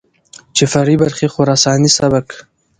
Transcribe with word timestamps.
چې 0.55 0.63
فرعي 0.71 0.95
برخې 1.03 1.25
خراساني 1.33 1.89
سبک، 1.97 2.27